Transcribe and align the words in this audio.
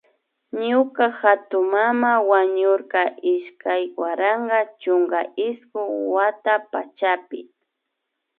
Ñuka 0.67 1.05
hatunmana 1.19 2.11
wañurka 2.29 3.01
iskay 3.33 3.83
waranka 4.01 4.59
chunka 4.81 5.19
iskun 5.47 5.87
wata 6.13 6.53
pachapi 6.71 7.39